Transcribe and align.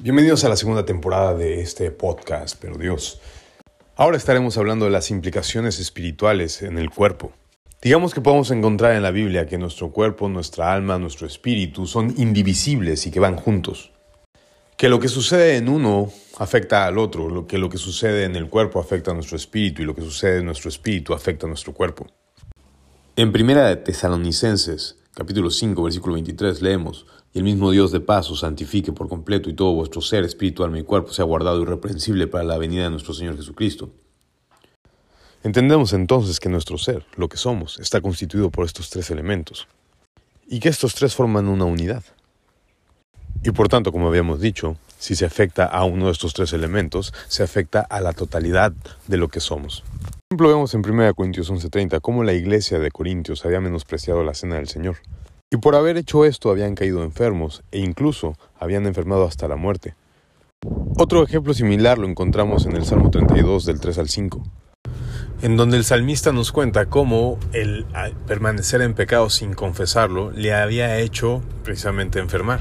Bienvenidos 0.00 0.44
a 0.44 0.48
la 0.48 0.54
segunda 0.54 0.84
temporada 0.84 1.34
de 1.34 1.60
este 1.60 1.90
podcast, 1.90 2.56
pero 2.60 2.78
Dios. 2.78 3.20
Ahora 3.96 4.16
estaremos 4.16 4.56
hablando 4.56 4.84
de 4.84 4.92
las 4.92 5.10
implicaciones 5.10 5.80
espirituales 5.80 6.62
en 6.62 6.78
el 6.78 6.88
cuerpo. 6.88 7.32
Digamos 7.82 8.14
que 8.14 8.20
podemos 8.20 8.52
encontrar 8.52 8.92
en 8.92 9.02
la 9.02 9.10
Biblia 9.10 9.48
que 9.48 9.58
nuestro 9.58 9.90
cuerpo, 9.90 10.28
nuestra 10.28 10.72
alma, 10.72 11.00
nuestro 11.00 11.26
espíritu 11.26 11.84
son 11.84 12.14
indivisibles 12.16 13.08
y 13.08 13.10
que 13.10 13.18
van 13.18 13.34
juntos. 13.34 13.90
Que 14.76 14.88
lo 14.88 15.00
que 15.00 15.08
sucede 15.08 15.56
en 15.56 15.68
uno 15.68 16.12
afecta 16.38 16.86
al 16.86 16.96
otro, 16.96 17.28
lo 17.28 17.48
que 17.48 17.58
lo 17.58 17.68
que 17.68 17.78
sucede 17.78 18.22
en 18.22 18.36
el 18.36 18.48
cuerpo 18.48 18.78
afecta 18.78 19.10
a 19.10 19.14
nuestro 19.14 19.36
espíritu 19.36 19.82
y 19.82 19.84
lo 19.84 19.96
que 19.96 20.02
sucede 20.02 20.38
en 20.38 20.44
nuestro 20.44 20.68
espíritu 20.68 21.12
afecta 21.12 21.46
a 21.46 21.48
nuestro 21.48 21.74
cuerpo. 21.74 22.06
En 23.16 23.32
Primera 23.32 23.66
de 23.66 23.74
Tesalonicenses, 23.74 24.97
capítulo 25.18 25.50
5, 25.50 25.82
versículo 25.82 26.14
23 26.14 26.62
leemos, 26.62 27.04
y 27.34 27.38
el 27.38 27.44
mismo 27.44 27.72
Dios 27.72 27.90
de 27.90 27.98
paz 27.98 28.28
santifique 28.38 28.92
por 28.92 29.08
completo 29.08 29.50
y 29.50 29.52
todo 29.52 29.74
vuestro 29.74 30.00
ser, 30.00 30.22
espíritu, 30.22 30.62
alma 30.62 30.78
y 30.78 30.84
cuerpo 30.84 31.12
sea 31.12 31.24
guardado 31.24 31.60
irreprensible 31.60 32.28
para 32.28 32.44
la 32.44 32.56
venida 32.56 32.84
de 32.84 32.90
nuestro 32.90 33.12
Señor 33.12 33.36
Jesucristo. 33.36 33.90
Entendemos 35.42 35.92
entonces 35.92 36.38
que 36.38 36.48
nuestro 36.48 36.78
ser, 36.78 37.04
lo 37.16 37.28
que 37.28 37.36
somos, 37.36 37.80
está 37.80 38.00
constituido 38.00 38.50
por 38.50 38.64
estos 38.64 38.90
tres 38.90 39.10
elementos, 39.10 39.66
y 40.46 40.60
que 40.60 40.68
estos 40.68 40.94
tres 40.94 41.16
forman 41.16 41.48
una 41.48 41.64
unidad. 41.64 42.04
Y 43.42 43.50
por 43.50 43.66
tanto, 43.66 43.90
como 43.90 44.06
habíamos 44.06 44.40
dicho, 44.40 44.76
si 45.00 45.16
se 45.16 45.24
afecta 45.24 45.64
a 45.64 45.82
uno 45.82 46.06
de 46.06 46.12
estos 46.12 46.32
tres 46.32 46.52
elementos, 46.52 47.12
se 47.26 47.42
afecta 47.42 47.80
a 47.80 48.00
la 48.00 48.12
totalidad 48.12 48.72
de 49.08 49.16
lo 49.16 49.26
que 49.26 49.40
somos. 49.40 49.82
Ejemplo, 50.30 50.50
vemos 50.50 50.74
en 50.74 50.82
1 50.84 51.14
Corintios 51.14 51.50
11:30 51.50 52.00
cómo 52.00 52.22
la 52.22 52.34
iglesia 52.34 52.78
de 52.78 52.90
Corintios 52.90 53.46
había 53.46 53.62
menospreciado 53.62 54.22
la 54.22 54.34
cena 54.34 54.56
del 54.56 54.68
Señor. 54.68 54.96
Y 55.50 55.56
por 55.56 55.74
haber 55.74 55.96
hecho 55.96 56.26
esto 56.26 56.50
habían 56.50 56.74
caído 56.74 57.02
enfermos 57.02 57.62
e 57.72 57.78
incluso 57.78 58.36
habían 58.60 58.84
enfermado 58.84 59.24
hasta 59.24 59.48
la 59.48 59.56
muerte. 59.56 59.94
Otro 60.98 61.22
ejemplo 61.22 61.54
similar 61.54 61.96
lo 61.96 62.06
encontramos 62.06 62.66
en 62.66 62.76
el 62.76 62.84
Salmo 62.84 63.10
32 63.10 63.64
del 63.64 63.80
3 63.80 63.96
al 63.96 64.10
5, 64.10 64.42
en 65.40 65.56
donde 65.56 65.78
el 65.78 65.84
salmista 65.84 66.30
nos 66.30 66.52
cuenta 66.52 66.90
cómo 66.90 67.38
el 67.54 67.86
permanecer 68.26 68.82
en 68.82 68.92
pecado 68.92 69.30
sin 69.30 69.54
confesarlo 69.54 70.30
le 70.30 70.52
había 70.52 70.98
hecho 70.98 71.42
precisamente 71.64 72.18
enfermar. 72.18 72.60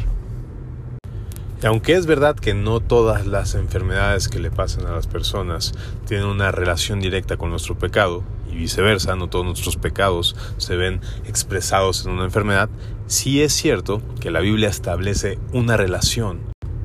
Aunque 1.64 1.94
es 1.94 2.06
verdad 2.06 2.36
que 2.36 2.54
no 2.54 2.80
todas 2.82 3.26
las 3.26 3.56
enfermedades 3.56 4.28
que 4.28 4.40
le 4.40 4.52
pasan 4.52 4.86
a 4.86 4.92
las 4.92 5.08
personas 5.08 5.74
tienen 6.06 6.28
una 6.28 6.52
relación 6.52 7.00
directa 7.00 7.38
con 7.38 7.50
nuestro 7.50 7.76
pecado, 7.76 8.24
y 8.52 8.56
viceversa, 8.56 9.16
no 9.16 9.28
todos 9.28 9.46
nuestros 9.46 9.76
pecados 9.76 10.36
se 10.58 10.76
ven 10.76 11.02
expresados 11.26 12.06
en 12.06 12.12
una 12.12 12.26
enfermedad, 12.26 12.70
sí 13.08 13.42
es 13.42 13.54
cierto 13.54 14.02
que 14.20 14.30
la 14.30 14.40
Biblia 14.40 14.70
establece 14.70 15.40
una 15.52 15.78
relación, 15.78 16.42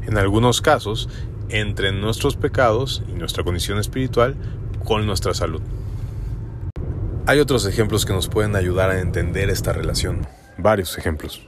en 0.06 0.16
algunos 0.16 0.62
casos, 0.62 1.08
entre 1.50 1.92
nuestros 1.92 2.36
pecados 2.36 3.02
y 3.08 3.12
nuestra 3.12 3.44
condición 3.44 3.78
espiritual 3.78 4.36
con 4.84 5.04
nuestra 5.04 5.34
salud. 5.34 5.60
Hay 7.26 7.38
otros 7.38 7.66
ejemplos 7.66 8.06
que 8.06 8.14
nos 8.14 8.28
pueden 8.28 8.56
ayudar 8.56 8.90
a 8.90 9.00
entender 9.00 9.50
esta 9.50 9.72
relación, 9.72 10.26
varios 10.56 10.96
ejemplos. 10.96 11.46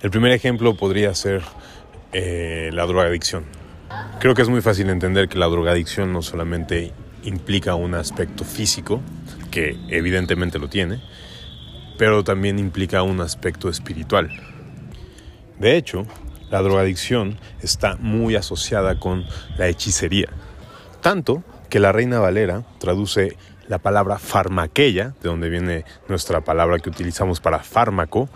El 0.00 0.10
primer 0.12 0.30
ejemplo 0.30 0.76
podría 0.76 1.12
ser 1.16 1.42
eh, 2.12 2.70
la 2.72 2.86
drogadicción. 2.86 3.44
Creo 4.20 4.34
que 4.34 4.42
es 4.42 4.48
muy 4.48 4.60
fácil 4.60 4.90
entender 4.90 5.28
que 5.28 5.38
la 5.38 5.46
drogadicción 5.46 6.12
no 6.12 6.22
solamente 6.22 6.92
implica 7.24 7.74
un 7.74 7.94
aspecto 7.94 8.44
físico, 8.44 9.00
que 9.50 9.76
evidentemente 9.88 10.60
lo 10.60 10.68
tiene, 10.68 11.02
pero 11.98 12.22
también 12.22 12.60
implica 12.60 13.02
un 13.02 13.20
aspecto 13.20 13.68
espiritual. 13.68 14.30
De 15.58 15.76
hecho, 15.76 16.06
la 16.48 16.62
drogadicción 16.62 17.36
está 17.60 17.96
muy 17.96 18.36
asociada 18.36 19.00
con 19.00 19.24
la 19.56 19.66
hechicería, 19.66 20.28
tanto 21.00 21.42
que 21.70 21.80
la 21.80 21.90
Reina 21.90 22.20
Valera 22.20 22.62
traduce 22.78 23.36
la 23.66 23.78
palabra 23.78 24.20
farmaqueia, 24.20 25.14
de 25.20 25.28
donde 25.28 25.48
viene 25.50 25.84
nuestra 26.08 26.40
palabra 26.40 26.78
que 26.78 26.88
utilizamos 26.88 27.40
para 27.40 27.58
fármaco, 27.58 28.28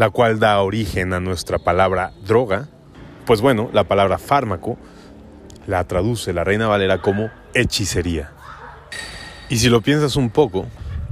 la 0.00 0.08
cual 0.08 0.40
da 0.40 0.62
origen 0.62 1.12
a 1.12 1.20
nuestra 1.20 1.58
palabra 1.58 2.14
droga, 2.26 2.68
pues 3.26 3.42
bueno, 3.42 3.68
la 3.74 3.84
palabra 3.84 4.16
fármaco 4.16 4.78
la 5.66 5.84
traduce 5.84 6.32
la 6.32 6.42
Reina 6.42 6.68
Valera 6.68 7.02
como 7.02 7.28
hechicería. 7.52 8.32
Y 9.50 9.58
si 9.58 9.68
lo 9.68 9.82
piensas 9.82 10.16
un 10.16 10.30
poco, 10.30 10.64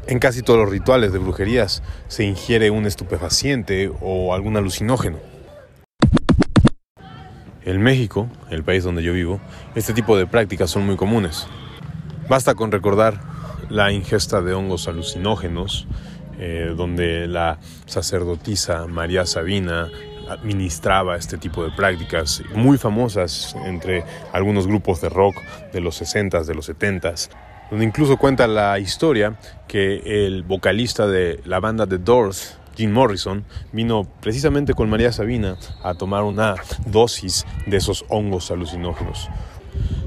en 0.07 0.19
casi 0.19 0.41
todos 0.41 0.59
los 0.59 0.71
rituales 0.71 1.13
de 1.13 1.19
brujerías 1.19 1.83
se 2.07 2.25
ingiere 2.25 2.71
un 2.71 2.87
estupefaciente 2.87 3.93
o 4.01 4.33
algún 4.33 4.57
alucinógeno. 4.57 5.19
En 7.67 7.83
México, 7.83 8.31
el 8.49 8.65
país 8.65 8.85
donde 8.85 9.03
yo 9.03 9.13
vivo, 9.13 9.39
este 9.75 9.93
tipo 9.93 10.17
de 10.17 10.27
prácticas 10.27 10.71
son 10.71 10.87
muy 10.87 10.97
comunes. 10.97 11.47
Basta 12.27 12.55
con 12.55 12.73
recordar 12.73 13.21
la 13.69 13.93
ingesta 13.93 14.41
de 14.41 14.55
hongos 14.55 14.89
alucinógenos, 14.89 15.87
eh, 16.39 16.73
donde 16.77 17.27
la 17.27 17.59
sacerdotisa 17.87 18.87
María 18.87 19.27
Sabina 19.27 19.89
administraba 20.29 21.17
este 21.17 21.39
tipo 21.39 21.65
de 21.65 21.71
prácticas 21.71 22.43
muy 22.55 22.79
famosas 22.79 23.57
entre 23.65 24.05
algunos 24.33 24.67
grupos 24.67 25.01
de 25.01 25.09
rock 25.09 25.37
de 25.73 25.81
los 25.81 26.01
60s, 26.01 26.45
de 26.45 26.55
los 26.55 26.69
70s, 26.69 27.31
donde 27.71 27.85
incluso 27.85 28.17
cuenta 28.17 28.47
la 28.47 28.79
historia 28.79 29.39
que 29.67 30.27
el 30.27 30.43
vocalista 30.43 31.07
de 31.07 31.41
la 31.45 31.61
banda 31.61 31.87
The 31.87 31.99
Doors, 31.99 32.59
Jim 32.77 32.93
Morrison, 32.93 33.45
vino 33.73 34.07
precisamente 34.21 34.75
con 34.75 34.89
María 34.89 35.13
Sabina 35.13 35.57
a 35.83 35.95
tomar 35.95 36.23
una 36.23 36.55
dosis 36.87 37.45
de 37.67 37.77
esos 37.77 38.05
hongos 38.09 38.51
alucinógenos. 38.51 39.29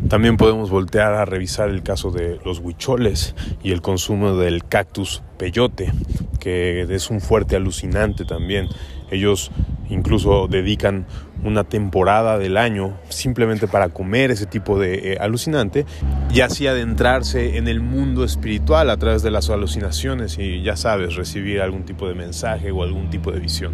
También 0.09 0.37
podemos 0.37 0.69
voltear 0.69 1.13
a 1.13 1.25
revisar 1.25 1.69
el 1.69 1.83
caso 1.83 2.11
de 2.11 2.39
los 2.43 2.59
huicholes 2.59 3.35
y 3.63 3.71
el 3.71 3.81
consumo 3.81 4.35
del 4.35 4.65
cactus 4.65 5.23
peyote, 5.37 5.91
que 6.39 6.81
es 6.81 7.09
un 7.09 7.21
fuerte 7.21 7.55
alucinante 7.55 8.25
también. 8.25 8.67
Ellos 9.09 9.51
incluso 9.89 10.47
dedican 10.47 11.05
una 11.43 11.63
temporada 11.63 12.37
del 12.37 12.57
año 12.57 12.97
simplemente 13.09 13.67
para 13.67 13.89
comer 13.89 14.31
ese 14.31 14.45
tipo 14.45 14.79
de 14.79 15.13
eh, 15.13 15.17
alucinante 15.19 15.85
y 16.33 16.41
así 16.41 16.67
adentrarse 16.67 17.57
en 17.57 17.67
el 17.67 17.81
mundo 17.81 18.23
espiritual 18.23 18.89
a 18.89 18.97
través 18.97 19.21
de 19.23 19.31
las 19.31 19.49
alucinaciones 19.49 20.37
y 20.37 20.61
ya 20.61 20.77
sabes, 20.77 21.15
recibir 21.15 21.61
algún 21.61 21.83
tipo 21.83 22.07
de 22.07 22.15
mensaje 22.15 22.71
o 22.71 22.83
algún 22.83 23.09
tipo 23.09 23.31
de 23.31 23.39
visión. 23.39 23.73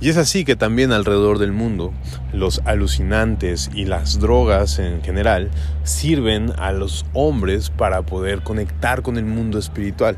Y 0.00 0.08
es 0.08 0.16
así 0.16 0.46
que 0.46 0.56
también 0.56 0.92
alrededor 0.92 1.38
del 1.38 1.52
mundo 1.52 1.92
los 2.32 2.62
alucinantes 2.64 3.70
y 3.74 3.84
las 3.84 4.18
drogas 4.18 4.78
en 4.78 5.02
general 5.02 5.50
sirven 5.84 6.52
a 6.58 6.72
los 6.72 7.04
hombres 7.12 7.68
para 7.68 8.02
poder 8.02 8.40
conectar 8.42 9.02
con 9.02 9.18
el 9.18 9.26
mundo 9.26 9.58
espiritual. 9.58 10.16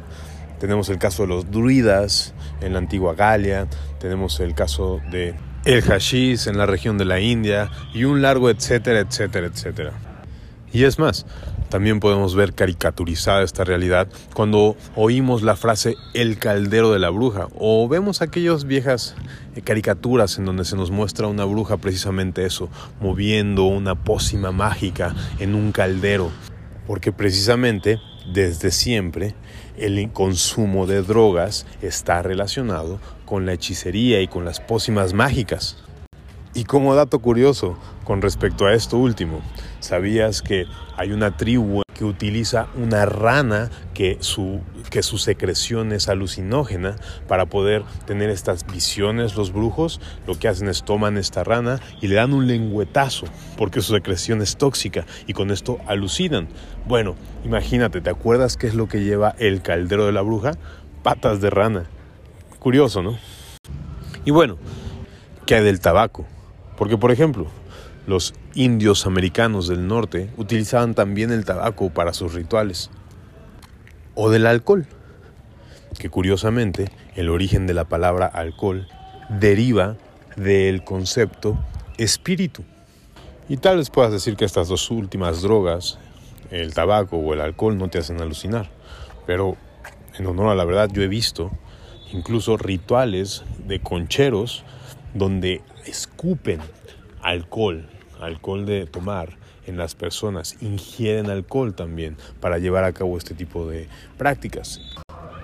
Tenemos 0.60 0.88
el 0.88 0.98
caso 0.98 1.22
de 1.24 1.30
los 1.30 1.50
druidas 1.50 2.32
en 2.60 2.74
la 2.74 2.78
antigua 2.78 3.14
Galia, 3.14 3.66
tenemos 3.98 4.38
el 4.38 4.54
caso 4.54 5.00
de 5.10 5.34
el 5.64 5.82
hashish 5.82 6.46
en 6.46 6.58
la 6.58 6.66
región 6.66 6.96
de 6.98 7.04
la 7.04 7.18
India 7.18 7.68
y 7.92 8.04
un 8.04 8.22
largo 8.22 8.50
etcétera, 8.50 9.00
etcétera, 9.00 9.48
etcétera. 9.48 9.92
Y 10.72 10.84
es 10.84 11.00
más, 11.00 11.26
también 11.72 12.00
podemos 12.00 12.34
ver 12.34 12.52
caricaturizada 12.52 13.42
esta 13.42 13.64
realidad 13.64 14.06
cuando 14.34 14.76
oímos 14.94 15.40
la 15.40 15.56
frase 15.56 15.96
el 16.12 16.36
caldero 16.36 16.92
de 16.92 16.98
la 16.98 17.08
bruja 17.08 17.48
o 17.58 17.88
vemos 17.88 18.20
aquellas 18.20 18.66
viejas 18.66 19.14
eh, 19.56 19.62
caricaturas 19.62 20.36
en 20.36 20.44
donde 20.44 20.66
se 20.66 20.76
nos 20.76 20.90
muestra 20.90 21.28
una 21.28 21.46
bruja 21.46 21.78
precisamente 21.78 22.44
eso, 22.44 22.68
moviendo 23.00 23.64
una 23.64 23.94
pócima 23.94 24.52
mágica 24.52 25.14
en 25.38 25.54
un 25.54 25.72
caldero. 25.72 26.30
Porque 26.86 27.10
precisamente 27.10 27.98
desde 28.30 28.70
siempre 28.70 29.34
el 29.78 30.12
consumo 30.12 30.86
de 30.86 31.00
drogas 31.00 31.64
está 31.80 32.20
relacionado 32.20 33.00
con 33.24 33.46
la 33.46 33.54
hechicería 33.54 34.20
y 34.20 34.28
con 34.28 34.44
las 34.44 34.60
pócimas 34.60 35.14
mágicas. 35.14 35.78
Y 36.52 36.64
como 36.64 36.94
dato 36.94 37.20
curioso 37.20 37.78
con 38.04 38.20
respecto 38.20 38.66
a 38.66 38.74
esto 38.74 38.98
último, 38.98 39.40
¿sabías 39.82 40.42
que 40.42 40.66
hay 40.96 41.12
una 41.12 41.36
tribu 41.36 41.82
que 41.94 42.04
utiliza 42.04 42.68
una 42.76 43.04
rana 43.04 43.70
que 43.94 44.16
su, 44.20 44.60
que 44.90 45.02
secreción 45.02 45.92
es 45.92 46.08
alucinógena 46.08 46.96
para 47.28 47.46
poder 47.46 47.82
tener 48.06 48.30
estas 48.30 48.64
visiones 48.66 49.36
los 49.36 49.52
brujos? 49.52 50.00
Lo 50.26 50.38
que 50.38 50.48
hacen 50.48 50.68
es 50.68 50.84
toman 50.84 51.18
esta 51.18 51.44
rana 51.44 51.80
y 52.00 52.06
le 52.06 52.14
dan 52.14 52.32
un 52.32 52.46
lengüetazo 52.46 53.26
porque 53.58 53.80
su 53.80 53.92
secreción 53.92 54.40
es 54.40 54.56
tóxica 54.56 55.04
y 55.26 55.34
con 55.34 55.50
esto 55.50 55.78
alucinan. 55.86 56.48
Bueno, 56.86 57.16
imagínate, 57.44 58.00
¿te 58.00 58.10
acuerdas 58.10 58.56
qué 58.56 58.68
es 58.68 58.74
lo 58.74 58.88
que 58.88 59.02
lleva 59.02 59.34
el 59.38 59.62
caldero 59.62 60.06
de 60.06 60.12
la 60.12 60.22
bruja? 60.22 60.52
Patas 61.02 61.40
de 61.40 61.50
rana. 61.50 61.84
Curioso, 62.58 63.02
¿no? 63.02 63.18
Y 64.24 64.30
bueno, 64.30 64.56
¿qué 65.46 65.56
hay 65.56 65.64
del 65.64 65.80
tabaco? 65.80 66.24
Porque, 66.76 66.96
por 66.96 67.10
ejemplo, 67.10 67.48
Los 68.06 68.34
indios 68.54 69.06
americanos 69.06 69.68
del 69.68 69.86
norte 69.86 70.30
utilizaban 70.36 70.94
también 70.94 71.30
el 71.30 71.44
tabaco 71.44 71.90
para 71.90 72.12
sus 72.12 72.34
rituales. 72.34 72.90
O 74.14 74.28
del 74.28 74.46
alcohol, 74.46 74.86
que 75.98 76.10
curiosamente 76.10 76.90
el 77.14 77.28
origen 77.28 77.66
de 77.66 77.74
la 77.74 77.84
palabra 77.84 78.26
alcohol 78.26 78.88
deriva 79.28 79.96
del 80.36 80.82
concepto 80.82 81.58
espíritu. 81.96 82.64
Y 83.48 83.58
tal 83.58 83.76
vez 83.76 83.88
puedas 83.88 84.10
decir 84.10 84.36
que 84.36 84.44
estas 84.44 84.66
dos 84.66 84.90
últimas 84.90 85.42
drogas, 85.42 85.98
el 86.50 86.74
tabaco 86.74 87.18
o 87.18 87.34
el 87.34 87.40
alcohol, 87.40 87.78
no 87.78 87.88
te 87.88 87.98
hacen 87.98 88.20
alucinar. 88.20 88.68
Pero 89.26 89.56
en 90.18 90.26
honor 90.26 90.48
a 90.48 90.54
la 90.56 90.64
verdad, 90.64 90.90
yo 90.92 91.02
he 91.02 91.08
visto 91.08 91.52
incluso 92.12 92.56
rituales 92.56 93.44
de 93.66 93.80
concheros 93.80 94.64
donde 95.14 95.62
escupen 95.86 96.60
alcohol, 97.22 97.88
alcohol 98.20 98.66
de 98.66 98.86
tomar 98.86 99.36
en 99.66 99.76
las 99.76 99.94
personas, 99.94 100.56
ingieren 100.60 101.30
alcohol 101.30 101.74
también 101.74 102.16
para 102.40 102.58
llevar 102.58 102.84
a 102.84 102.92
cabo 102.92 103.16
este 103.16 103.34
tipo 103.34 103.66
de 103.66 103.88
prácticas. 104.18 104.80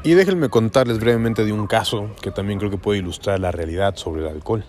Y 0.05 0.15
déjenme 0.15 0.49
contarles 0.49 1.01
brevemente 1.01 1.45
de 1.45 1.53
un 1.53 1.67
caso 1.67 2.11
que 2.23 2.31
también 2.31 2.59
creo 2.59 2.71
que 2.71 2.79
puede 2.79 3.01
ilustrar 3.01 3.41
la 3.41 3.51
realidad 3.51 3.97
sobre 3.97 4.23
el 4.23 4.29
alcohol. 4.29 4.65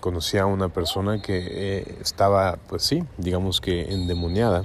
Conocí 0.00 0.38
a 0.38 0.46
una 0.46 0.68
persona 0.68 1.22
que 1.22 1.46
eh, 1.50 1.98
estaba, 2.00 2.58
pues 2.68 2.82
sí, 2.82 3.04
digamos 3.16 3.60
que 3.60 3.92
endemoniada 3.92 4.64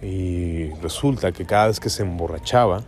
y 0.00 0.70
resulta 0.82 1.32
que 1.32 1.44
cada 1.44 1.68
vez 1.68 1.78
que 1.78 1.90
se 1.90 2.02
emborrachaba, 2.02 2.82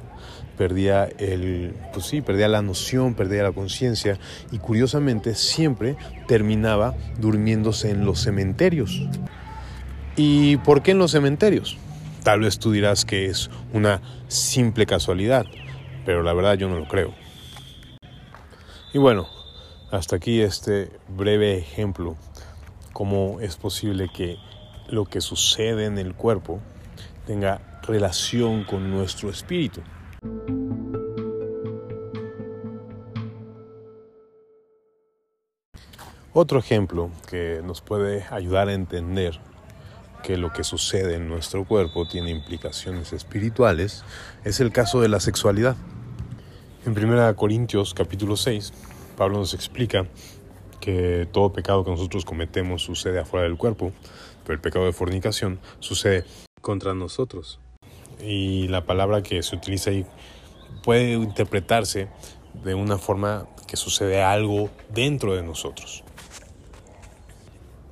perdía 0.57 1.05
el, 1.19 1.75
pues 1.93 2.07
sí, 2.07 2.21
perdía 2.21 2.49
la 2.49 2.63
noción, 2.63 3.15
perdía 3.15 3.43
la 3.43 3.53
conciencia 3.53 4.19
y 4.53 4.59
curiosamente 4.59 5.35
siempre 5.35 5.97
terminaba 6.27 6.95
durmiéndose 7.19 7.91
en 7.91 8.05
los 8.05 8.21
cementerios. 8.21 9.03
¿Y 10.17 10.59
por 10.59 10.83
qué 10.83 10.93
en 10.93 10.99
los 10.99 11.11
cementerios? 11.11 11.77
Tal 12.23 12.41
vez 12.41 12.59
tú 12.59 12.73
dirás 12.73 13.05
que 13.05 13.27
es 13.27 13.51
una 13.73 14.01
simple 14.29 14.87
casualidad, 14.87 15.45
pero 16.07 16.23
la 16.23 16.33
verdad 16.33 16.55
yo 16.55 16.69
no 16.69 16.79
lo 16.79 16.89
creo. 16.89 17.13
Y 18.93 18.99
bueno, 18.99 19.29
hasta 19.91 20.17
aquí 20.17 20.41
este 20.41 20.91
breve 21.09 21.59
ejemplo, 21.59 22.17
cómo 22.93 23.41
es 23.41 23.57
posible 23.57 24.09
que 24.15 24.39
lo 24.89 25.05
que 25.05 25.21
sucede 25.21 25.87
en 25.87 25.99
el 25.99 26.15
cuerpo 26.15 26.61
tenga 27.27 27.81
relación 27.83 28.65
con 28.65 28.91
nuestro 28.91 29.31
espíritu. 29.31 29.83
Otro 36.37 36.59
ejemplo 36.59 37.13
que 37.31 37.61
nos 37.65 37.81
puede 37.81 38.25
ayudar 38.29 38.69
a 38.69 38.73
entender 38.73 39.39
que 40.25 40.37
lo 40.37 40.53
que 40.53 40.65
sucede 40.65 41.15
en 41.15 41.29
nuestro 41.29 41.65
cuerpo 41.65 42.09
tiene 42.09 42.31
implicaciones 42.31 43.13
espirituales 43.13 44.03
es 44.43 44.59
el 44.59 44.73
caso 44.73 45.01
de 45.01 45.09
la 45.09 45.21
sexualidad. 45.21 45.77
En 46.87 46.99
1 46.99 47.37
Corintios 47.37 47.95
capítulo 47.95 48.37
6, 48.37 48.73
Pablo 49.17 49.39
nos 49.39 49.55
explica 49.55 50.09
que 50.81 51.29
todo 51.31 51.53
pecado 51.53 51.85
que 51.85 51.93
nosotros 51.93 52.25
cometemos 52.25 52.83
sucede 52.83 53.21
afuera 53.21 53.45
del 53.45 53.57
cuerpo, 53.57 53.93
pero 54.43 54.55
el 54.55 54.61
pecado 54.61 54.87
de 54.87 54.93
fornicación 54.93 55.61
sucede 55.79 56.25
contra 56.61 56.95
nosotros 56.95 57.61
y 58.19 58.67
la 58.67 58.85
palabra 58.87 59.23
que 59.23 59.41
se 59.45 59.55
utiliza 59.55 59.91
ahí 59.91 60.05
puede 60.83 61.13
interpretarse 61.13 62.09
de 62.65 62.75
una 62.75 62.99
forma 62.99 63.47
que 63.69 63.77
sucede 63.77 64.21
algo 64.21 64.69
dentro 64.91 65.37
de 65.37 65.45
nosotros. 65.45 66.03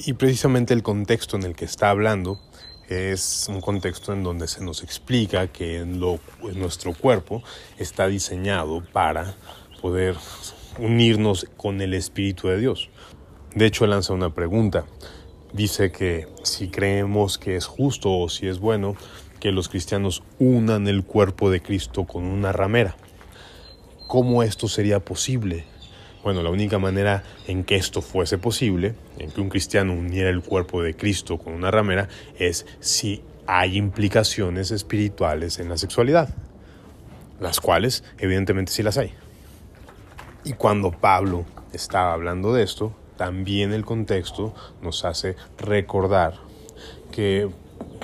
Y 0.04 0.14
precisamente 0.14 0.74
el 0.74 0.82
contexto 0.82 1.36
en 1.36 1.44
el 1.44 1.54
que 1.54 1.64
está 1.64 1.90
hablando 1.90 2.40
es 2.88 3.46
un 3.48 3.60
contexto 3.60 4.12
en 4.12 4.24
donde 4.24 4.48
se 4.48 4.64
nos 4.64 4.82
explica 4.82 5.46
que 5.46 5.84
nuestro 5.84 6.92
cuerpo 6.92 7.44
está 7.78 8.08
diseñado 8.08 8.82
para 8.92 9.36
poder 9.80 10.16
unirnos 10.80 11.46
con 11.56 11.80
el 11.80 11.94
Espíritu 11.94 12.48
de 12.48 12.58
Dios. 12.58 12.90
De 13.54 13.66
hecho, 13.66 13.86
lanza 13.86 14.12
una 14.12 14.34
pregunta. 14.34 14.86
Dice 15.52 15.92
que 15.92 16.26
si 16.42 16.68
creemos 16.68 17.38
que 17.38 17.54
es 17.54 17.66
justo 17.66 18.12
o 18.12 18.28
si 18.28 18.48
es 18.48 18.58
bueno 18.58 18.96
que 19.38 19.52
los 19.52 19.68
cristianos 19.68 20.24
unan 20.40 20.88
el 20.88 21.04
cuerpo 21.04 21.48
de 21.48 21.62
Cristo 21.62 22.06
con 22.06 22.24
una 22.24 22.50
ramera. 22.50 22.96
¿Cómo 24.08 24.42
esto 24.42 24.66
sería 24.66 24.98
posible? 24.98 25.64
Bueno, 26.22 26.42
la 26.42 26.50
única 26.50 26.78
manera 26.78 27.24
en 27.48 27.64
que 27.64 27.74
esto 27.74 28.00
fuese 28.00 28.38
posible, 28.38 28.94
en 29.18 29.32
que 29.32 29.40
un 29.40 29.48
cristiano 29.48 29.92
uniera 29.92 30.30
el 30.30 30.40
cuerpo 30.40 30.80
de 30.82 30.94
Cristo 30.94 31.36
con 31.36 31.52
una 31.52 31.72
ramera, 31.72 32.08
es 32.38 32.64
si 32.78 33.22
hay 33.46 33.76
implicaciones 33.76 34.70
espirituales 34.70 35.58
en 35.58 35.68
la 35.68 35.76
sexualidad, 35.76 36.32
las 37.40 37.60
cuales 37.60 38.04
evidentemente 38.18 38.70
sí 38.70 38.84
las 38.84 38.98
hay. 38.98 39.12
Y 40.44 40.52
cuando 40.52 40.92
Pablo 40.92 41.44
estaba 41.72 42.12
hablando 42.12 42.52
de 42.52 42.62
esto, 42.62 42.94
también 43.16 43.72
el 43.72 43.84
contexto 43.84 44.54
nos 44.80 45.04
hace 45.04 45.34
recordar 45.58 46.34
que 47.10 47.48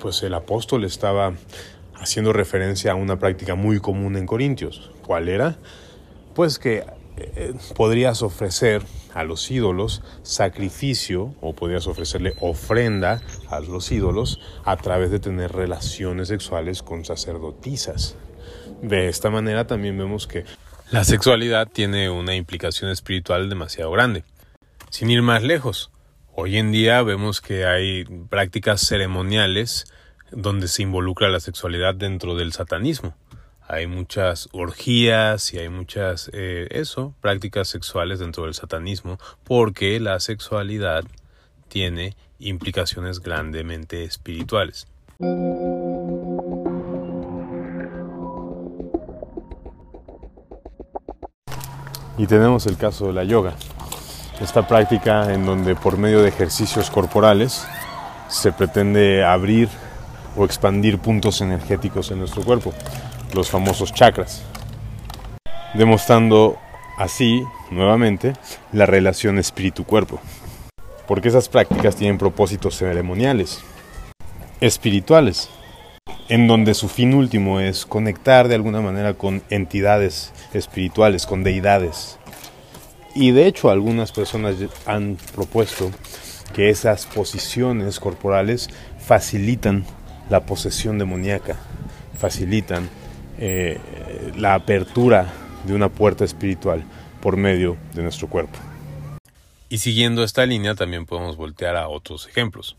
pues 0.00 0.23
el 0.25 0.35
apóstol 0.35 0.85
estaba 0.85 1.35
haciendo 1.94 2.32
referencia 2.32 2.93
a 2.93 2.94
una 2.97 3.19
práctica 3.19 3.55
muy 3.55 3.79
común 3.79 4.17
en 4.17 4.26
Corintios. 4.26 4.91
¿Cuál 5.06 5.29
era? 5.29 5.56
Pues 6.35 6.59
que 6.59 6.85
podrías 7.76 8.23
ofrecer 8.23 8.82
a 9.15 9.25
los 9.25 9.50
ídolos 9.50 10.03
sacrificio 10.23 11.35
o 11.41 11.55
podrías 11.55 11.87
ofrecerle 11.87 12.35
ofrenda 12.41 13.23
a 13.49 13.61
los 13.61 13.91
ídolos 13.91 14.41
a 14.65 14.76
través 14.76 15.11
de 15.11 15.19
tener 15.19 15.53
relaciones 15.53 16.29
sexuales 16.29 16.82
con 16.82 17.05
sacerdotisas. 17.05 18.17
De 18.82 19.09
esta 19.09 19.31
manera 19.31 19.67
también 19.67 19.99
vemos 19.99 20.26
que 20.26 20.44
la 20.91 21.05
sexualidad 21.05 21.69
tiene 21.69 22.11
una 22.11 22.35
implicación 22.35 22.91
espiritual 22.91 23.49
demasiado 23.49 23.91
grande. 23.91 24.25
Sin 24.91 25.11
ir 25.11 25.23
más 25.23 25.43
lejos, 25.43 25.91
Hoy 26.41 26.56
en 26.56 26.70
día 26.70 27.03
vemos 27.03 27.41
que 27.41 27.67
hay 27.67 28.05
prácticas 28.05 28.82
ceremoniales 28.82 29.93
donde 30.31 30.69
se 30.69 30.82
involucra 30.82 31.29
la 31.29 31.41
sexualidad 31.41 31.97
dentro 31.97 32.37
del 32.37 32.53
satanismo. 32.53 33.17
Hay 33.69 33.87
muchas 33.87 34.49
orgías 34.53 35.53
y 35.53 35.59
hay 35.59 35.69
muchas, 35.69 36.31
eh, 36.32 36.67
eso, 36.70 37.15
prácticas 37.20 37.69
sexuales 37.69 38.19
dentro 38.19 38.44
del 38.44 38.55
satanismo 38.55 39.19
porque 39.44 40.00
la 40.00 40.19
sexualidad 40.20 41.05
tiene 41.69 42.17
implicaciones 42.38 43.20
grandemente 43.20 44.05
espirituales. 44.05 44.88
Y 52.17 52.27
tenemos 52.27 52.67
el 52.67 52.77
caso 52.77 53.08
de 53.08 53.13
la 53.13 53.25
yoga 53.25 53.55
esta 54.41 54.67
práctica 54.67 55.32
en 55.32 55.44
donde 55.44 55.75
por 55.75 55.96
medio 55.98 56.22
de 56.22 56.29
ejercicios 56.29 56.91
corporales 56.91 57.67
se 58.29 58.53
pretende 58.53 59.25
abrir 59.25 59.69
o 60.37 60.44
expandir 60.44 60.98
puntos 60.98 61.41
energéticos 61.41 62.10
en 62.13 62.20
nuestro 62.20 62.43
cuerpo, 62.43 62.72
los 63.35 63.51
famosos 63.51 63.93
chakras, 63.93 64.43
demostrando 65.75 66.58
así 66.99 67.43
nuevamente 67.70 68.32
la 68.73 68.87
relación 68.87 69.39
espíritu-cuerpo, 69.39 70.20
porque 71.06 71.29
esas 71.29 71.49
prácticas 71.49 71.97
tienen 71.97 72.19
propósitos 72.19 72.77
ceremoniales, 72.77 73.61
espirituales, 74.61 75.49
en 76.29 76.47
donde 76.47 76.75
su 76.75 76.89
fin 76.89 77.15
último 77.15 77.61
es 77.61 77.87
conectar 77.87 78.49
de 78.49 78.55
alguna 78.55 78.81
manera 78.81 79.15
con 79.15 79.43
entidades 79.51 80.32
espirituales, 80.53 81.27
con 81.27 81.44
deidades, 81.44 82.19
y 83.15 83.32
de 83.32 83.47
hecho 83.47 83.70
algunas 83.70 84.13
personas 84.13 84.56
han 84.87 85.17
propuesto 85.35 85.91
que 86.55 86.70
esas 86.70 87.06
posiciones 87.06 88.01
corporales 88.01 88.69
facilitan 88.99 89.85
la 90.31 90.41
posesión 90.41 90.99
demoníaca, 90.99 91.56
facilitan 92.19 92.89
eh, 93.39 93.81
la 94.37 94.55
apertura 94.55 95.33
de 95.65 95.75
una 95.75 95.89
puerta 95.89 96.25
espiritual 96.25 96.85
por 97.21 97.37
medio 97.37 97.77
de 97.95 98.03
nuestro 98.03 98.29
cuerpo. 98.29 98.59
Y 99.69 99.79
siguiendo 99.79 100.25
esta 100.25 100.47
línea 100.47 100.75
también 100.75 101.07
podemos 101.07 101.37
voltear 101.37 101.77
a 101.77 101.89
otros 101.89 102.27
ejemplos, 102.27 102.77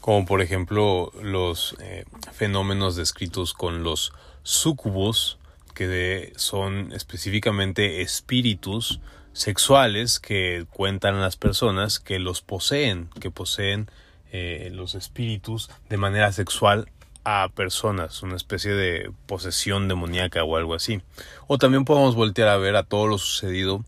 como 0.00 0.26
por 0.26 0.42
ejemplo 0.42 1.10
los 1.22 1.76
eh, 1.80 2.04
fenómenos 2.32 2.96
descritos 2.96 3.54
con 3.54 3.82
los 3.82 4.12
sucubos, 4.42 5.38
que 5.74 6.32
son 6.36 6.92
específicamente 6.92 8.02
espíritus 8.02 9.00
sexuales 9.32 10.18
que 10.18 10.66
cuentan 10.70 11.20
las 11.20 11.36
personas 11.36 12.00
que 12.00 12.18
los 12.18 12.42
poseen, 12.42 13.08
que 13.20 13.30
poseen 13.30 13.88
eh, 14.32 14.70
los 14.72 14.94
espíritus 14.94 15.70
de 15.88 15.96
manera 15.96 16.32
sexual 16.32 16.90
a 17.30 17.50
personas, 17.50 18.22
una 18.22 18.36
especie 18.36 18.72
de 18.72 19.12
posesión 19.26 19.86
demoníaca 19.86 20.42
o 20.44 20.56
algo 20.56 20.74
así. 20.74 21.02
O 21.46 21.58
también 21.58 21.84
podemos 21.84 22.14
voltear 22.14 22.48
a 22.48 22.56
ver 22.56 22.74
a 22.74 22.84
todo 22.84 23.06
lo 23.06 23.18
sucedido 23.18 23.84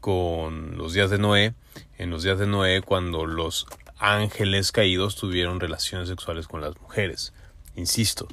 con 0.00 0.76
los 0.76 0.92
días 0.92 1.08
de 1.08 1.16
Noé, 1.16 1.54
en 1.96 2.10
los 2.10 2.22
días 2.22 2.38
de 2.38 2.46
Noé 2.46 2.82
cuando 2.82 3.24
los 3.24 3.66
ángeles 3.96 4.72
caídos 4.72 5.16
tuvieron 5.16 5.58
relaciones 5.58 6.08
sexuales 6.08 6.46
con 6.46 6.60
las 6.60 6.78
mujeres. 6.82 7.32
Insisto, 7.76 8.28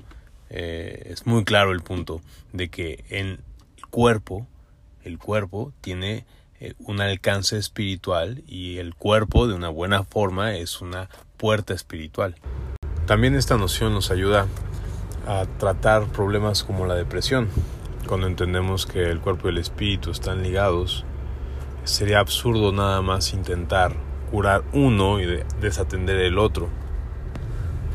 eh, 0.50 1.04
es 1.06 1.25
muy 1.25 1.46
claro 1.46 1.72
el 1.72 1.80
punto 1.80 2.22
de 2.51 2.70
que 2.70 3.06
el 3.10 3.39
cuerpo, 3.89 4.46
el 5.06 5.20
cuerpo 5.20 5.72
tiene 5.80 6.25
eh, 6.60 6.74
un 6.80 7.00
alcance 7.00 7.58
espiritual 7.58 8.44
y 8.46 8.80
el 8.80 8.94
cuerpo 8.94 9.48
de 9.48 9.54
una 9.54 9.70
buena 9.70 10.04
forma 10.04 10.56
es 10.58 10.82
una 10.82 11.10
puerta 11.38 11.74
espiritual. 11.74 12.36
También 13.10 13.34
esta 13.34 13.58
noción 13.58 13.92
nos 13.92 14.12
ayuda 14.12 14.46
a 15.28 15.48
tratar 15.58 16.06
problemas 16.10 16.63
como 16.63 16.86
la 16.86 16.94
depresión. 16.94 17.48
Cuando 18.08 18.28
entendemos 18.28 18.86
que 18.86 19.01
el 19.10 19.20
cuerpo 19.20 19.48
y 19.48 19.50
el 19.50 19.58
espíritu 19.58 20.12
están 20.12 20.44
ligados, 20.44 21.06
sería 21.86 22.20
absurdo 22.20 22.72
nada 22.72 23.01
más 23.01 23.34
intentar 23.34 23.96
curar 24.30 24.63
uno 24.74 25.20
y 25.20 25.25
desatender 25.60 26.18
el 26.18 26.38
otro. 26.38 26.70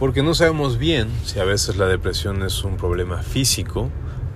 Porque 0.01 0.25
no 0.25 0.35
sabemos 0.35 0.79
bien 0.79 1.09
si 1.23 1.39
a 1.39 1.45
veces 1.45 1.77
la 1.77 1.87
depresión 1.87 2.43
es 2.43 2.65
un 2.65 2.77
problema 2.77 3.23
físico 3.23 3.91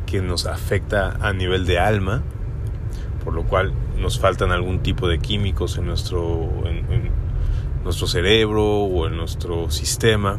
que 0.06 0.22
nos 0.22 0.46
afecta 0.46 1.16
a 1.20 1.32
nivel 1.32 1.66
de 1.66 1.80
alma, 1.80 2.22
por 3.24 3.34
lo 3.34 3.42
cual 3.42 3.72
nos 3.98 4.20
faltan 4.20 4.52
algún 4.52 4.78
tipo 4.78 5.08
de 5.08 5.18
químicos 5.18 5.76
en 5.76 5.86
nuestro, 5.86 6.48
nuestro 7.84 8.06
cerebro 8.06 8.64
o 8.64 9.06
en 9.06 9.16
nuestro 9.16 9.70
sistema 9.70 10.38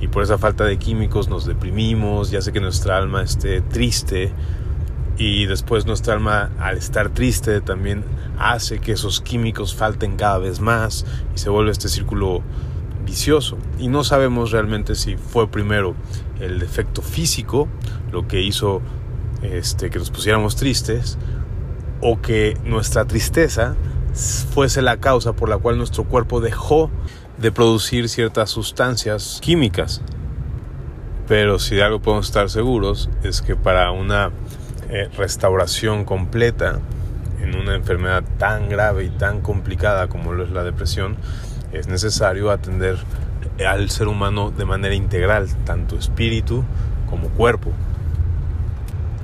y 0.00 0.08
por 0.08 0.24
esa 0.24 0.36
falta 0.36 0.64
de 0.64 0.78
químicos 0.78 1.28
nos 1.28 1.46
deprimimos, 1.46 2.30
ya 2.30 2.42
sé 2.42 2.52
que 2.52 2.60
nuestra 2.60 2.96
alma 2.96 3.22
esté 3.22 3.60
triste 3.60 4.32
y 5.16 5.46
después 5.46 5.86
nuestra 5.86 6.14
alma 6.14 6.50
al 6.58 6.76
estar 6.76 7.10
triste 7.10 7.60
también 7.60 8.04
hace 8.36 8.80
que 8.80 8.92
esos 8.92 9.20
químicos 9.20 9.74
falten 9.74 10.16
cada 10.16 10.38
vez 10.38 10.60
más 10.60 11.06
y 11.34 11.38
se 11.38 11.50
vuelve 11.50 11.70
este 11.70 11.88
círculo 11.88 12.42
vicioso. 13.06 13.58
Y 13.78 13.86
no 13.86 14.02
sabemos 14.02 14.50
realmente 14.50 14.96
si 14.96 15.16
fue 15.16 15.48
primero 15.48 15.94
el 16.40 16.58
defecto 16.58 17.02
físico 17.02 17.68
lo 18.10 18.26
que 18.26 18.40
hizo 18.40 18.82
este, 19.42 19.90
que 19.90 20.00
nos 20.00 20.10
pusiéramos 20.10 20.56
tristes 20.56 21.18
o 22.00 22.20
que 22.20 22.56
nuestra 22.64 23.04
tristeza 23.04 23.76
fuese 24.14 24.82
la 24.82 24.98
causa 24.98 25.32
por 25.32 25.48
la 25.48 25.58
cual 25.58 25.78
nuestro 25.78 26.04
cuerpo 26.04 26.40
dejó 26.40 26.90
de 27.38 27.50
producir 27.52 28.08
ciertas 28.08 28.50
sustancias 28.50 29.38
químicas. 29.42 30.02
Pero 31.28 31.58
si 31.58 31.76
de 31.76 31.82
algo 31.82 32.00
podemos 32.00 32.26
estar 32.26 32.50
seguros 32.50 33.08
es 33.22 33.42
que 33.42 33.56
para 33.56 33.90
una 33.92 34.30
eh, 34.90 35.08
restauración 35.16 36.04
completa 36.04 36.80
en 37.40 37.56
una 37.56 37.74
enfermedad 37.74 38.22
tan 38.38 38.68
grave 38.68 39.04
y 39.04 39.10
tan 39.10 39.40
complicada 39.40 40.08
como 40.08 40.34
es 40.34 40.50
la 40.50 40.62
depresión, 40.62 41.16
es 41.72 41.88
necesario 41.88 42.50
atender 42.50 42.98
al 43.66 43.90
ser 43.90 44.08
humano 44.08 44.50
de 44.50 44.64
manera 44.64 44.94
integral, 44.94 45.48
tanto 45.64 45.96
espíritu 45.96 46.64
como 47.08 47.28
cuerpo 47.30 47.72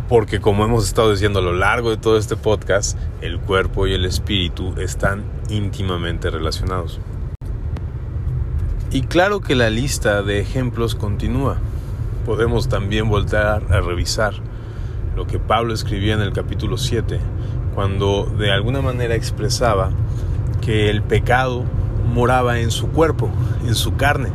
porque 0.08 0.40
como 0.40 0.64
hemos 0.64 0.86
estado 0.86 1.10
diciendo 1.10 1.40
a 1.40 1.42
lo 1.42 1.52
largo 1.52 1.90
de 1.90 1.98
todo 1.98 2.16
este 2.16 2.34
podcast, 2.34 2.98
el 3.20 3.38
cuerpo 3.38 3.86
y 3.86 3.92
el 3.92 4.06
espíritu 4.06 4.72
están 4.78 5.22
íntimamente 5.50 6.30
relacionados. 6.30 6.98
Y 8.90 9.02
claro 9.02 9.40
que 9.40 9.54
la 9.54 9.68
lista 9.68 10.22
de 10.22 10.40
ejemplos 10.40 10.94
continúa. 10.94 11.58
Podemos 12.24 12.68
también 12.70 13.10
volver 13.10 13.36
a 13.36 13.58
revisar 13.58 14.32
lo 15.14 15.26
que 15.26 15.38
Pablo 15.38 15.74
escribía 15.74 16.14
en 16.14 16.22
el 16.22 16.32
capítulo 16.32 16.78
7, 16.78 17.20
cuando 17.74 18.24
de 18.24 18.50
alguna 18.50 18.80
manera 18.80 19.14
expresaba 19.14 19.90
que 20.62 20.88
el 20.88 21.02
pecado 21.02 21.64
moraba 22.14 22.60
en 22.60 22.70
su 22.70 22.88
cuerpo, 22.88 23.30
en 23.66 23.74
su 23.74 23.96
carne. 23.96 24.30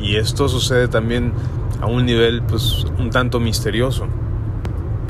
Y 0.00 0.16
esto 0.16 0.48
sucede 0.48 0.86
también 0.86 1.32
a 1.80 1.86
un 1.86 2.06
nivel 2.06 2.42
pues 2.42 2.84
un 2.98 3.10
tanto 3.10 3.40
misterioso 3.40 4.06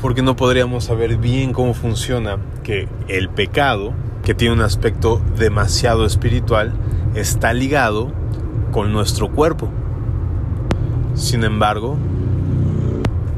porque 0.03 0.21
no 0.21 0.35
podríamos 0.35 0.83
saber 0.83 1.15
bien 1.15 1.53
cómo 1.53 1.73
funciona 1.73 2.37
que 2.61 2.89
el 3.07 3.29
pecado, 3.29 3.93
que 4.21 4.33
tiene 4.33 4.53
un 4.53 4.59
aspecto 4.59 5.21
demasiado 5.37 6.05
espiritual, 6.05 6.73
está 7.15 7.53
ligado 7.53 8.11
con 8.73 8.91
nuestro 8.91 9.31
cuerpo. 9.31 9.69
Sin 11.13 11.45
embargo, 11.45 11.95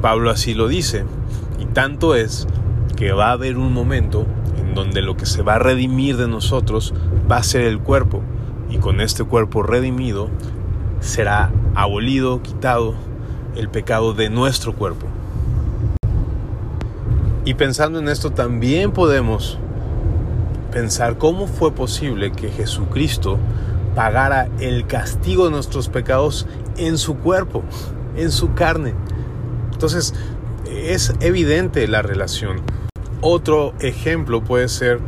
Pablo 0.01 0.31
así 0.31 0.55
lo 0.55 0.67
dice, 0.67 1.05
y 1.59 1.65
tanto 1.65 2.15
es 2.15 2.47
que 2.95 3.11
va 3.11 3.27
a 3.27 3.33
haber 3.33 3.59
un 3.59 3.71
momento 3.71 4.25
en 4.57 4.73
donde 4.73 5.03
lo 5.03 5.15
que 5.15 5.27
se 5.27 5.43
va 5.43 5.55
a 5.55 5.59
redimir 5.59 6.17
de 6.17 6.27
nosotros 6.27 6.95
va 7.31 7.37
a 7.37 7.43
ser 7.43 7.61
el 7.65 7.77
cuerpo, 7.77 8.23
y 8.71 8.77
con 8.77 9.01
este 9.01 9.23
cuerpo 9.23 9.61
redimido 9.61 10.31
será 10.99 11.51
abolido, 11.75 12.41
quitado 12.41 12.95
el 13.55 13.69
pecado 13.69 14.15
de 14.15 14.31
nuestro 14.31 14.73
cuerpo. 14.73 15.05
Y 17.45 17.53
pensando 17.53 17.99
en 17.99 18.09
esto 18.09 18.31
también 18.31 18.91
podemos 18.91 19.59
pensar 20.71 21.17
cómo 21.17 21.45
fue 21.47 21.71
posible 21.71 22.31
que 22.31 22.49
Jesucristo 22.49 23.37
pagara 23.95 24.49
el 24.59 24.87
castigo 24.87 25.45
de 25.45 25.51
nuestros 25.51 25.87
pecados 25.87 26.47
en 26.75 26.97
su 26.97 27.17
cuerpo, 27.17 27.63
en 28.17 28.31
su 28.31 28.55
carne. 28.55 28.95
Entonces, 29.71 30.15
es 30.65 31.13
evidente 31.21 31.87
la 31.87 32.01
relación. 32.01 32.61
Otro 33.21 33.73
ejemplo 33.79 34.43
puede 34.43 34.67
ser 34.67 34.99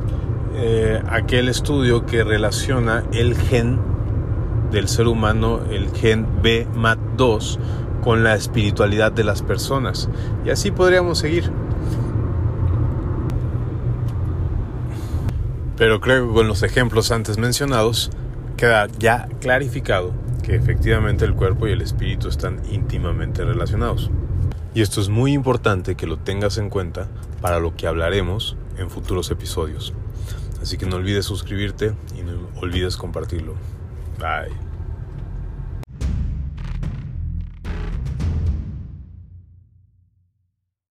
eh, 0.56 1.02
aquel 1.10 1.50
estudio 1.50 2.06
que 2.06 2.24
relaciona 2.24 3.04
el 3.14 3.36
gen 3.36 3.80
del 4.72 4.88
ser 4.88 5.08
humano, 5.08 5.62
el 5.72 5.90
gen 5.92 6.28
BMAT2, 6.44 7.58
con 8.04 8.24
la 8.24 8.36
espiritualidad 8.36 9.12
de 9.12 9.24
las 9.24 9.42
personas. 9.42 10.08
Y 10.46 10.50
así 10.50 10.72
podríamos 10.72 11.18
seguir. 11.18 11.52
Pero 15.78 16.02
creo 16.02 16.28
que 16.28 16.34
con 16.34 16.48
los 16.48 16.64
ejemplos 16.64 17.12
antes 17.12 17.38
mencionados 17.38 18.10
queda 18.58 18.88
ya 19.00 19.28
clarificado 19.40 20.14
que 20.44 20.56
efectivamente 20.56 21.26
el 21.26 21.36
cuerpo 21.36 21.68
y 21.68 21.72
el 21.72 21.82
espíritu 21.82 22.30
están 22.30 22.62
íntimamente 22.72 23.44
relacionados. 23.44 24.10
Y 24.74 24.82
esto 24.82 25.02
es 25.02 25.10
muy 25.10 25.34
importante 25.34 25.96
que 25.96 26.08
lo 26.08 26.18
tengas 26.18 26.58
en 26.58 26.70
cuenta 26.70 27.08
para 27.42 27.60
lo 27.60 27.76
que 27.76 27.88
hablaremos 27.88 28.56
en 28.78 28.90
futuros 28.90 29.30
episodios. 29.32 29.94
Así 30.62 30.78
que 30.78 30.86
no 30.86 30.98
olvides 30.98 31.26
suscribirte 31.26 31.94
y 32.18 32.24
no 32.24 32.48
olvides 32.62 32.98
compartirlo. 32.98 33.56
Bye. 34.20 34.67